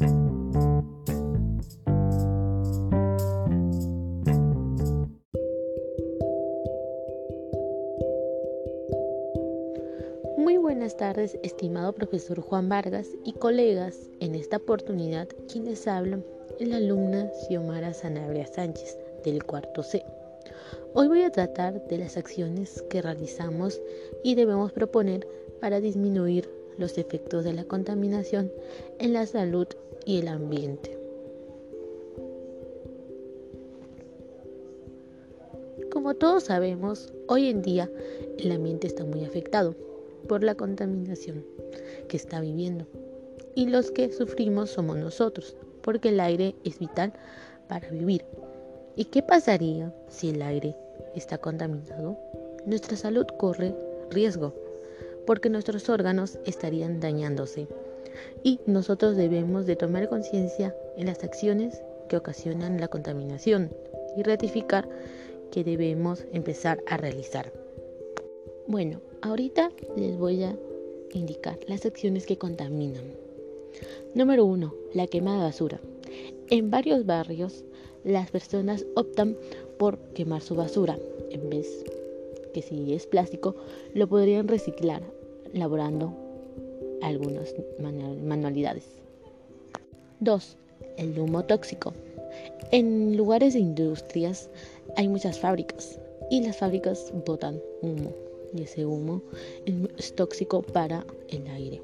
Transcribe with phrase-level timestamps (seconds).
[0.00, 0.06] Muy
[10.56, 14.08] buenas tardes, estimado profesor Juan Vargas y colegas.
[14.20, 16.24] En esta oportunidad, quienes hablan
[16.58, 20.02] es la alumna Xiomara Sanabria Sánchez, del cuarto C.
[20.94, 23.82] Hoy voy a tratar de las acciones que realizamos
[24.24, 25.28] y debemos proponer
[25.60, 26.48] para disminuir
[26.78, 28.50] los efectos de la contaminación
[28.98, 29.66] en la salud
[30.04, 30.96] y el ambiente.
[35.92, 37.90] Como todos sabemos, hoy en día
[38.38, 39.74] el ambiente está muy afectado
[40.28, 41.44] por la contaminación
[42.08, 42.86] que está viviendo
[43.54, 47.12] y los que sufrimos somos nosotros, porque el aire es vital
[47.68, 48.24] para vivir.
[48.96, 50.76] ¿Y qué pasaría si el aire
[51.14, 52.18] está contaminado?
[52.66, 53.74] Nuestra salud corre
[54.10, 54.54] riesgo
[55.26, 57.68] porque nuestros órganos estarían dañándose.
[58.42, 63.70] Y nosotros debemos de tomar conciencia en las acciones que ocasionan la contaminación
[64.16, 64.88] y ratificar
[65.50, 67.52] que debemos empezar a realizar.
[68.66, 70.56] Bueno, ahorita les voy a
[71.12, 73.04] indicar las acciones que contaminan.
[74.14, 74.74] Número 1.
[74.94, 75.80] La quema de basura.
[76.50, 77.64] En varios barrios
[78.04, 79.36] las personas optan
[79.78, 80.98] por quemar su basura
[81.30, 81.84] en vez
[82.54, 83.54] que si es plástico
[83.94, 85.02] lo podrían reciclar
[85.52, 86.29] laborando
[87.02, 88.84] algunas manualidades.
[90.20, 90.56] 2.
[90.96, 91.92] El humo tóxico.
[92.72, 94.50] En lugares de industrias
[94.96, 95.98] hay muchas fábricas
[96.30, 98.12] y las fábricas botan humo
[98.54, 99.22] y ese humo
[99.98, 101.82] es tóxico para el aire.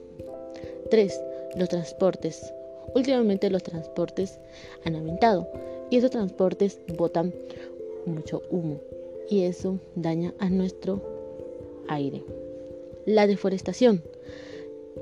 [0.90, 1.20] 3.
[1.56, 2.52] Los transportes.
[2.94, 4.38] Últimamente los transportes
[4.84, 5.48] han aumentado
[5.90, 7.34] y esos transportes botan
[8.06, 8.80] mucho humo
[9.28, 11.02] y eso daña a nuestro
[11.88, 12.22] aire.
[13.04, 14.02] La deforestación.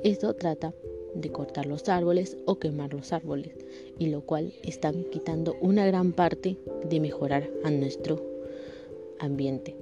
[0.04, 0.74] Esto trata
[1.14, 3.54] de cortar los árboles o quemar los árboles,
[3.98, 8.22] y lo cual están quitando una gran parte de mejorar a nuestro
[9.18, 9.74] ambiente.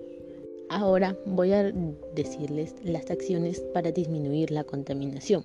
[0.69, 1.73] Ahora voy a
[2.15, 5.45] decirles las acciones para disminuir la contaminación.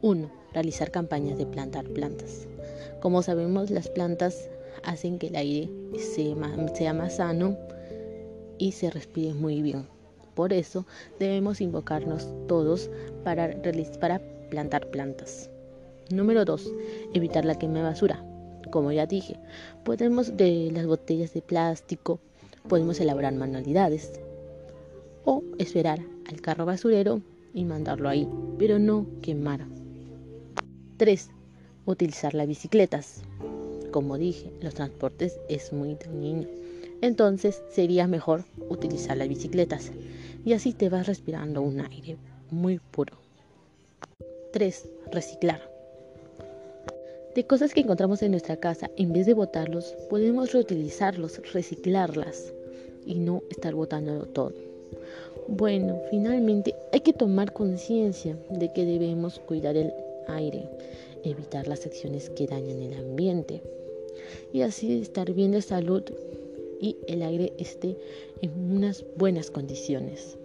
[0.00, 0.30] 1.
[0.52, 2.46] Realizar campañas de plantar plantas.
[3.00, 4.48] Como sabemos, las plantas
[4.84, 5.68] hacen que el aire
[5.98, 7.58] sea más sano
[8.58, 9.88] y se respire muy bien.
[10.34, 10.86] Por eso
[11.18, 12.90] debemos invocarnos todos
[13.24, 13.50] para,
[14.50, 15.50] plantar plantas.
[16.10, 16.72] Número 2.
[17.14, 18.24] Evitar la quema de basura.
[18.70, 19.38] Como ya dije,
[19.84, 22.20] podemos de las botellas de plástico,
[22.68, 24.20] podemos elaborar manualidades
[25.24, 26.00] o esperar
[26.30, 27.20] al carro basurero
[27.52, 28.28] y mandarlo ahí,
[28.58, 29.66] pero no quemar.
[30.96, 31.30] 3.
[31.84, 33.22] Utilizar las bicicletas.
[33.90, 36.48] Como dije, los transportes es muy dañino.
[37.02, 39.90] Entonces sería mejor utilizar las bicicletas
[40.44, 42.16] y así te vas respirando un aire
[42.50, 43.16] muy puro.
[44.52, 44.88] 3.
[45.10, 45.60] Reciclar.
[47.34, 52.52] De cosas que encontramos en nuestra casa, en vez de botarlos, podemos reutilizarlos, reciclarlas
[53.06, 54.52] y no estar botándolo todo.
[55.48, 59.92] Bueno, finalmente hay que tomar conciencia de que debemos cuidar el
[60.28, 60.68] aire,
[61.24, 63.62] evitar las acciones que dañan el ambiente
[64.52, 66.02] y así estar bien de salud
[66.82, 67.96] y el aire esté
[68.42, 70.36] en unas buenas condiciones.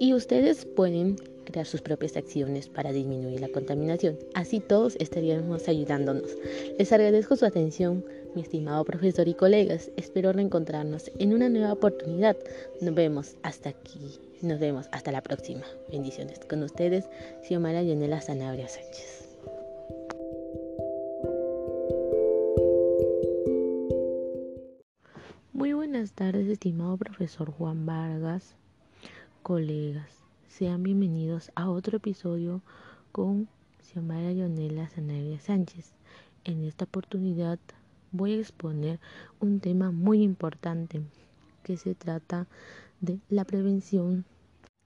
[0.00, 4.18] Y ustedes pueden crear sus propias acciones para disminuir la contaminación.
[4.34, 6.36] Así todos estaríamos ayudándonos.
[6.78, 8.04] Les agradezco su atención,
[8.34, 9.90] mi estimado profesor y colegas.
[9.96, 12.36] Espero reencontrarnos en una nueva oportunidad.
[12.80, 14.18] Nos vemos hasta aquí.
[14.40, 15.62] Nos vemos hasta la próxima.
[15.90, 16.40] Bendiciones.
[16.48, 17.04] Con ustedes,
[17.46, 19.21] Xiomara Yanela Sanabria Sánchez.
[26.02, 28.56] Buenas tardes, estimado profesor Juan Vargas,
[29.44, 30.10] colegas.
[30.48, 32.60] Sean bienvenidos a otro episodio
[33.12, 33.46] con
[33.84, 35.92] Xiomara Yonela Sanabria Sánchez.
[36.42, 37.60] En esta oportunidad
[38.10, 38.98] voy a exponer
[39.38, 41.02] un tema muy importante
[41.62, 42.48] que se trata
[43.00, 44.24] de la prevención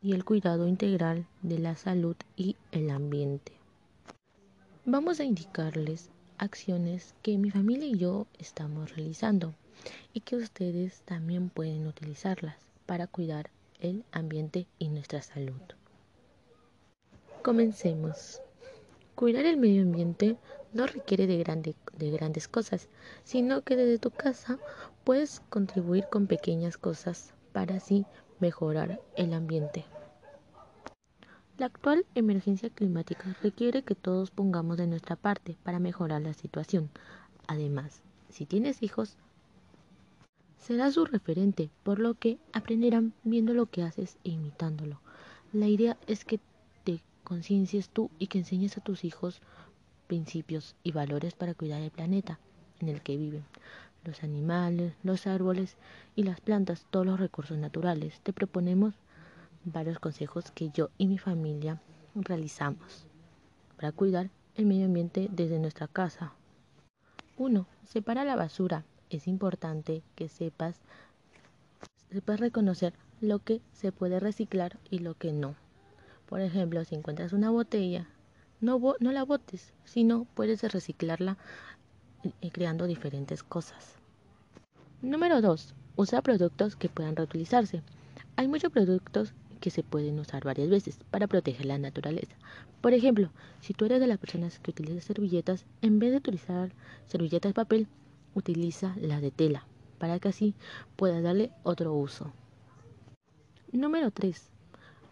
[0.02, 3.52] y el cuidado integral de la salud y el ambiente.
[4.84, 9.54] Vamos a indicarles acciones que mi familia y yo estamos realizando
[10.12, 12.56] y que ustedes también pueden utilizarlas
[12.86, 13.50] para cuidar
[13.80, 15.60] el ambiente y nuestra salud.
[17.42, 18.40] Comencemos.
[19.14, 20.36] Cuidar el medio ambiente
[20.72, 22.88] no requiere de, de grandes cosas,
[23.24, 24.58] sino que desde tu casa
[25.04, 28.04] puedes contribuir con pequeñas cosas para así
[28.40, 29.84] mejorar el ambiente.
[31.58, 36.90] La actual emergencia climática requiere que todos pongamos de nuestra parte para mejorar la situación.
[37.46, 39.16] Además, si tienes hijos,
[40.58, 45.00] será su referente, por lo que aprenderán viendo lo que haces e imitándolo.
[45.54, 46.40] La idea es que
[46.84, 49.40] te conciencias tú y que enseñes a tus hijos
[50.08, 52.38] principios y valores para cuidar el planeta
[52.80, 53.44] en el que viven,
[54.04, 55.78] los animales, los árboles
[56.16, 58.20] y las plantas, todos los recursos naturales.
[58.20, 58.92] Te proponemos
[59.66, 61.80] varios consejos que yo y mi familia
[62.14, 63.06] realizamos
[63.76, 66.32] para cuidar el medio ambiente desde nuestra casa.
[67.36, 67.66] 1.
[67.84, 68.84] Separa la basura.
[69.10, 70.80] Es importante que sepas,
[72.10, 75.54] sepas reconocer lo que se puede reciclar y lo que no.
[76.28, 78.08] Por ejemplo, si encuentras una botella,
[78.60, 81.36] no, no la botes, sino puedes reciclarla
[82.40, 83.94] eh, creando diferentes cosas.
[85.02, 85.74] Número 2.
[85.96, 87.82] Usa productos que puedan reutilizarse.
[88.36, 92.36] Hay muchos productos que se pueden usar varias veces para proteger la naturaleza.
[92.80, 93.30] Por ejemplo,
[93.60, 96.72] si tú eres de las personas que utilizan servilletas, en vez de utilizar
[97.06, 97.88] servilletas de papel,
[98.34, 99.66] utiliza las de tela
[99.98, 100.54] para que así
[100.96, 102.32] puedas darle otro uso.
[103.72, 104.50] Número 3.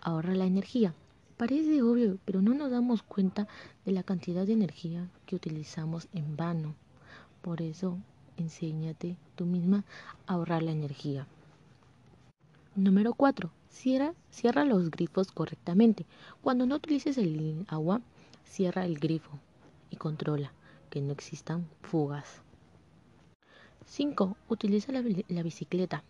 [0.00, 0.94] Ahorra la energía.
[1.36, 3.48] Parece obvio, pero no nos damos cuenta
[3.84, 6.74] de la cantidad de energía que utilizamos en vano.
[7.42, 7.98] Por eso,
[8.36, 9.84] enséñate tú misma
[10.26, 11.26] a ahorrar la energía.
[12.76, 13.50] Número 4.
[13.74, 16.06] Cierra, cierra los grifos correctamente.
[16.42, 18.00] Cuando no utilices el agua,
[18.44, 19.40] cierra el grifo
[19.90, 20.52] y controla
[20.90, 22.40] que no existan fugas.
[23.86, 24.36] 5.
[24.48, 25.02] Utiliza la,
[25.42, 26.04] bicicleta.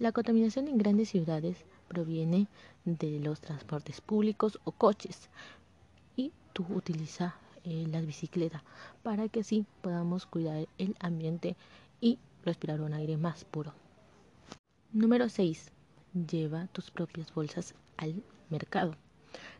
[0.00, 2.48] La contaminación en grandes ciudades proviene
[2.84, 5.30] de los transportes públicos o coches
[6.16, 8.64] y tú utiliza eh, la bicicleta
[9.04, 11.56] para que así podamos cuidar el ambiente
[12.00, 13.72] y respirar un aire más puro.
[14.92, 15.70] Número 6.
[16.14, 18.94] Lleva tus propias bolsas al mercado.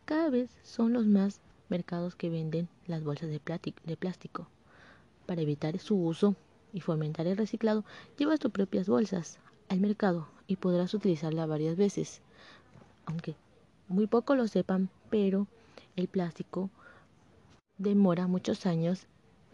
[0.05, 4.49] Cada vez son los más mercados que venden las bolsas de plástico.
[5.27, 6.37] Para evitar su uso
[6.73, 7.85] y fomentar el reciclado,
[8.19, 9.39] llevas tus propias bolsas
[9.69, 12.21] al mercado y podrás utilizarla varias veces.
[13.07, 13.35] Aunque
[13.89, 15.47] muy poco lo sepan, pero
[15.97, 16.69] el plástico
[17.79, 19.07] demora muchos años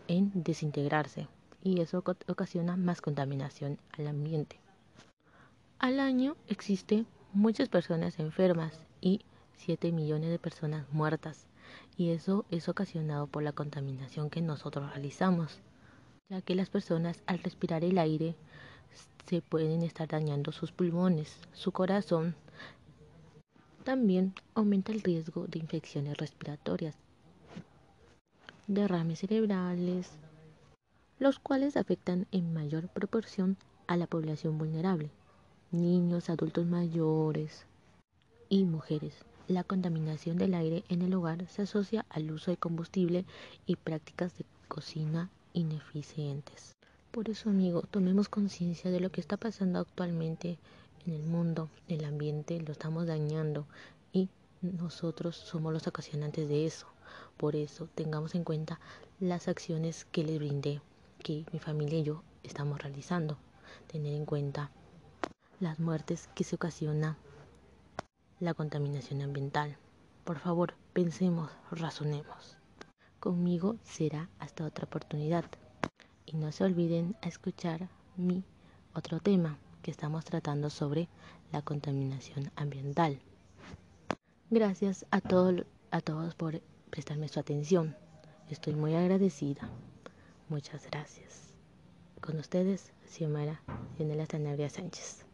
[0.09, 1.29] en desintegrarse
[1.63, 4.59] y eso ocasiona más contaminación al ambiente.
[5.79, 9.21] Al año existen muchas personas enfermas y
[9.59, 11.47] 7 millones de personas muertas
[11.97, 15.61] y eso es ocasionado por la contaminación que nosotros realizamos,
[16.29, 18.35] ya que las personas al respirar el aire
[19.27, 22.35] se pueden estar dañando sus pulmones, su corazón.
[23.85, 26.97] También aumenta el riesgo de infecciones respiratorias,
[28.67, 30.11] derrames cerebrales,
[31.21, 35.13] los cuales afectan en mayor proporción a la población vulnerable,
[35.71, 37.67] niños, adultos mayores
[38.49, 39.15] y mujeres.
[39.49, 43.25] La contaminación del aire en el hogar se asocia al uso de combustible
[43.67, 46.75] y prácticas de cocina ineficientes.
[47.11, 50.59] Por eso, amigo, tomemos conciencia de lo que está pasando actualmente
[51.07, 53.67] en el mundo, el ambiente, lo estamos dañando
[54.13, 54.29] y
[54.61, 56.87] nosotros somos los ocasionantes de eso.
[57.37, 58.81] Por eso, tengamos en cuenta
[59.21, 60.81] las acciones que les brindé,
[61.23, 63.39] que mi familia y yo estamos realizando.
[63.87, 64.71] Tener en cuenta
[65.61, 67.17] las muertes que se ocasiona
[68.41, 69.77] la contaminación ambiental.
[70.25, 72.57] Por favor, pensemos, razonemos.
[73.19, 75.45] Conmigo será hasta otra oportunidad.
[76.27, 78.45] Y no se olviden a escuchar mi
[78.95, 81.09] otro tema que estamos tratando sobre
[81.51, 83.19] la contaminación ambiental.
[84.51, 85.17] Gracias a,
[85.91, 87.97] a todos por prestarme su atención.
[88.51, 89.69] Estoy muy agradecida.
[90.49, 91.53] Muchas gracias.
[92.21, 93.63] Con ustedes, Xiomara
[93.99, 95.28] Yanela Sanabria Sánchez.